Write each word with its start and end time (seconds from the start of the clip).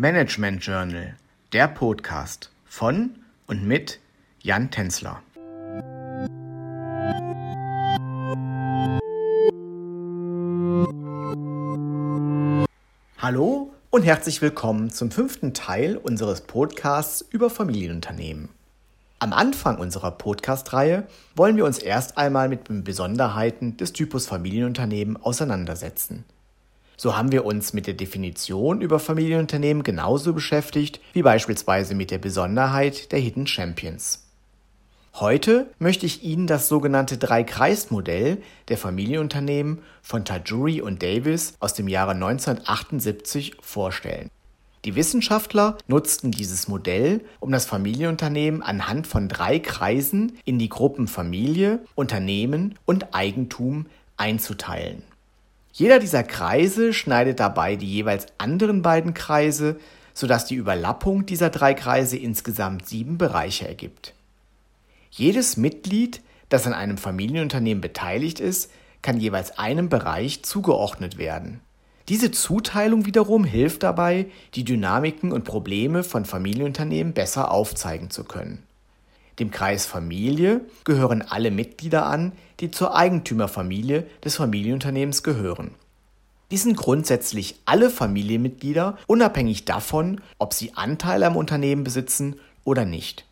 Management 0.00 0.64
Journal, 0.64 1.16
der 1.52 1.66
Podcast 1.66 2.52
von 2.64 3.16
und 3.48 3.66
mit 3.66 3.98
Jan 4.40 4.70
Tenzler. 4.70 5.20
Hallo 13.18 13.72
und 13.90 14.04
herzlich 14.04 14.40
willkommen 14.40 14.90
zum 14.90 15.10
fünften 15.10 15.52
Teil 15.52 15.96
unseres 15.96 16.42
Podcasts 16.42 17.20
über 17.32 17.50
Familienunternehmen. 17.50 18.50
Am 19.18 19.32
Anfang 19.32 19.78
unserer 19.78 20.12
Podcast-Reihe 20.12 21.08
wollen 21.34 21.56
wir 21.56 21.64
uns 21.64 21.80
erst 21.80 22.18
einmal 22.18 22.48
mit 22.48 22.68
den 22.68 22.84
Besonderheiten 22.84 23.76
des 23.76 23.92
Typus 23.94 24.28
Familienunternehmen 24.28 25.16
auseinandersetzen. 25.16 26.24
So 27.00 27.16
haben 27.16 27.30
wir 27.30 27.44
uns 27.44 27.72
mit 27.72 27.86
der 27.86 27.94
Definition 27.94 28.80
über 28.80 28.98
Familienunternehmen 28.98 29.84
genauso 29.84 30.32
beschäftigt 30.34 31.00
wie 31.12 31.22
beispielsweise 31.22 31.94
mit 31.94 32.10
der 32.10 32.18
Besonderheit 32.18 33.12
der 33.12 33.20
Hidden 33.20 33.46
Champions. 33.46 34.26
Heute 35.14 35.70
möchte 35.78 36.06
ich 36.06 36.24
Ihnen 36.24 36.48
das 36.48 36.66
sogenannte 36.66 37.16
Drei-Kreis-Modell 37.16 38.42
der 38.66 38.78
Familienunternehmen 38.78 39.78
von 40.02 40.24
Tajuri 40.24 40.80
und 40.80 41.00
Davis 41.00 41.54
aus 41.60 41.72
dem 41.72 41.86
Jahre 41.86 42.12
1978 42.12 43.58
vorstellen. 43.60 44.28
Die 44.84 44.96
Wissenschaftler 44.96 45.78
nutzten 45.86 46.32
dieses 46.32 46.66
Modell, 46.66 47.20
um 47.38 47.52
das 47.52 47.64
Familienunternehmen 47.64 48.60
anhand 48.60 49.06
von 49.06 49.28
drei 49.28 49.60
Kreisen 49.60 50.36
in 50.44 50.58
die 50.58 50.68
Gruppen 50.68 51.06
Familie, 51.06 51.78
Unternehmen 51.94 52.76
und 52.86 53.14
Eigentum 53.14 53.86
einzuteilen. 54.16 55.04
Jeder 55.78 56.00
dieser 56.00 56.24
Kreise 56.24 56.92
schneidet 56.92 57.38
dabei 57.38 57.76
die 57.76 57.86
jeweils 57.88 58.26
anderen 58.36 58.82
beiden 58.82 59.14
Kreise, 59.14 59.78
sodass 60.12 60.44
die 60.44 60.56
Überlappung 60.56 61.24
dieser 61.24 61.50
drei 61.50 61.72
Kreise 61.72 62.16
insgesamt 62.16 62.88
sieben 62.88 63.16
Bereiche 63.16 63.68
ergibt. 63.68 64.12
Jedes 65.12 65.56
Mitglied, 65.56 66.20
das 66.48 66.66
an 66.66 66.74
einem 66.74 66.98
Familienunternehmen 66.98 67.80
beteiligt 67.80 68.40
ist, 68.40 68.72
kann 69.02 69.20
jeweils 69.20 69.56
einem 69.56 69.88
Bereich 69.88 70.42
zugeordnet 70.42 71.16
werden. 71.16 71.60
Diese 72.08 72.32
Zuteilung 72.32 73.06
wiederum 73.06 73.44
hilft 73.44 73.84
dabei, 73.84 74.26
die 74.56 74.64
Dynamiken 74.64 75.30
und 75.30 75.44
Probleme 75.44 76.02
von 76.02 76.24
Familienunternehmen 76.24 77.12
besser 77.12 77.52
aufzeigen 77.52 78.10
zu 78.10 78.24
können. 78.24 78.64
Dem 79.38 79.52
Kreis 79.52 79.86
Familie 79.86 80.62
gehören 80.82 81.22
alle 81.22 81.52
Mitglieder 81.52 82.06
an, 82.06 82.32
die 82.60 82.70
zur 82.70 82.94
Eigentümerfamilie 82.94 84.06
des 84.24 84.36
Familienunternehmens 84.36 85.22
gehören. 85.22 85.72
Dies 86.50 86.62
sind 86.62 86.76
grundsätzlich 86.76 87.56
alle 87.66 87.90
Familienmitglieder, 87.90 88.96
unabhängig 89.06 89.64
davon, 89.66 90.20
ob 90.38 90.54
sie 90.54 90.74
Anteile 90.74 91.26
am 91.26 91.36
Unternehmen 91.36 91.84
besitzen 91.84 92.36
oder 92.64 92.84
nicht. 92.84 93.26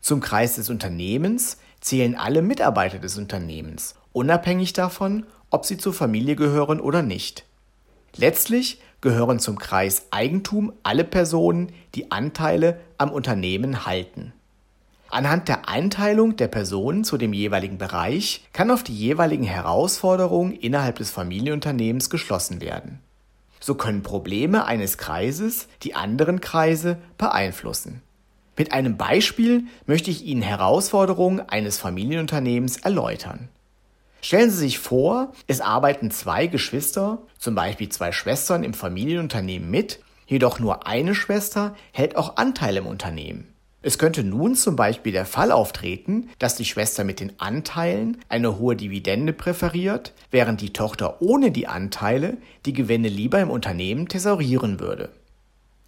Zum 0.00 0.20
Kreis 0.20 0.56
des 0.56 0.68
Unternehmens 0.68 1.58
zählen 1.80 2.16
alle 2.16 2.42
Mitarbeiter 2.42 2.98
des 2.98 3.16
Unternehmens, 3.16 3.94
unabhängig 4.12 4.72
davon, 4.72 5.24
ob 5.50 5.66
sie 5.66 5.78
zur 5.78 5.92
Familie 5.92 6.34
gehören 6.34 6.80
oder 6.80 7.02
nicht. 7.02 7.44
Letztlich 8.16 8.80
gehören 9.00 9.38
zum 9.38 9.58
Kreis 9.58 10.06
Eigentum 10.10 10.72
alle 10.82 11.04
Personen, 11.04 11.72
die 11.94 12.10
Anteile 12.10 12.80
am 12.98 13.10
Unternehmen 13.10 13.86
halten. 13.86 14.32
Anhand 15.10 15.48
der 15.48 15.68
Einteilung 15.68 16.36
der 16.36 16.48
Personen 16.48 17.02
zu 17.02 17.16
dem 17.16 17.32
jeweiligen 17.32 17.78
Bereich 17.78 18.46
kann 18.52 18.70
auf 18.70 18.82
die 18.82 18.94
jeweiligen 18.94 19.44
Herausforderungen 19.44 20.52
innerhalb 20.52 20.96
des 20.96 21.10
Familienunternehmens 21.10 22.10
geschlossen 22.10 22.60
werden. 22.60 23.00
So 23.60 23.74
können 23.74 24.02
Probleme 24.02 24.66
eines 24.66 24.98
Kreises 24.98 25.66
die 25.82 25.94
anderen 25.94 26.40
Kreise 26.40 26.98
beeinflussen. 27.16 28.02
Mit 28.56 28.72
einem 28.72 28.96
Beispiel 28.96 29.64
möchte 29.86 30.10
ich 30.10 30.24
Ihnen 30.24 30.42
Herausforderungen 30.42 31.40
eines 31.40 31.78
Familienunternehmens 31.78 32.78
erläutern. 32.78 33.48
Stellen 34.20 34.50
Sie 34.50 34.58
sich 34.58 34.78
vor, 34.78 35.32
es 35.46 35.60
arbeiten 35.60 36.10
zwei 36.10 36.48
Geschwister, 36.48 37.18
zum 37.38 37.54
Beispiel 37.54 37.88
zwei 37.88 38.12
Schwestern 38.12 38.64
im 38.64 38.74
Familienunternehmen 38.74 39.70
mit, 39.70 40.00
jedoch 40.26 40.58
nur 40.58 40.86
eine 40.86 41.14
Schwester 41.14 41.76
hält 41.92 42.16
auch 42.16 42.36
Anteile 42.36 42.80
im 42.80 42.86
Unternehmen. 42.86 43.54
Es 43.88 43.96
könnte 43.96 44.22
nun 44.22 44.54
zum 44.54 44.76
Beispiel 44.76 45.12
der 45.12 45.24
Fall 45.24 45.50
auftreten, 45.50 46.28
dass 46.38 46.56
die 46.56 46.66
Schwester 46.66 47.04
mit 47.04 47.20
den 47.20 47.32
Anteilen 47.40 48.18
eine 48.28 48.58
hohe 48.58 48.76
Dividende 48.76 49.32
präferiert, 49.32 50.12
während 50.30 50.60
die 50.60 50.74
Tochter 50.74 51.22
ohne 51.22 51.50
die 51.52 51.68
Anteile 51.68 52.36
die 52.66 52.74
Gewinne 52.74 53.08
lieber 53.08 53.40
im 53.40 53.48
Unternehmen 53.48 54.06
thesaurieren 54.06 54.78
würde. 54.78 55.08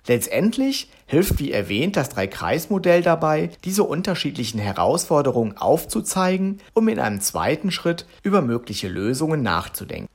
Letztendlich 0.07 0.89
hilft 1.05 1.41
wie 1.41 1.53
erwähnt 1.53 1.95
das 1.95 2.09
Drei-Kreis-Modell 2.09 3.03
dabei, 3.03 3.51
diese 3.65 3.83
unterschiedlichen 3.83 4.61
Herausforderungen 4.61 5.59
aufzuzeigen, 5.59 6.63
um 6.73 6.89
in 6.89 7.01
einem 7.01 7.21
zweiten 7.21 7.71
Schritt 7.71 8.07
über 8.23 8.41
mögliche 8.41 8.89
Lösungen 8.89 9.43
nachzudenken. 9.43 10.09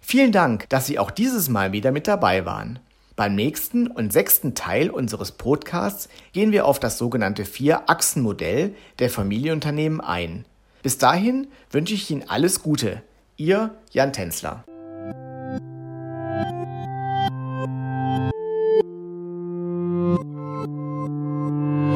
Vielen 0.00 0.32
Dank, 0.32 0.68
dass 0.70 0.86
Sie 0.86 0.98
auch 0.98 1.12
dieses 1.12 1.48
Mal 1.48 1.70
wieder 1.70 1.92
mit 1.92 2.08
dabei 2.08 2.44
waren. 2.46 2.80
Beim 3.18 3.34
nächsten 3.34 3.88
und 3.88 4.12
sechsten 4.12 4.54
Teil 4.54 4.90
unseres 4.90 5.32
Podcasts 5.32 6.08
gehen 6.32 6.52
wir 6.52 6.66
auf 6.66 6.78
das 6.78 6.98
sogenannte 6.98 7.44
Vier-Achsen-Modell 7.44 8.76
der 9.00 9.10
Familienunternehmen 9.10 10.00
ein. 10.00 10.44
Bis 10.84 10.98
dahin 10.98 11.48
wünsche 11.72 11.94
ich 11.94 12.08
Ihnen 12.12 12.28
alles 12.28 12.62
Gute. 12.62 13.02
Ihr 13.36 13.74
Jan 13.90 14.12
Tänzler. 14.12 14.62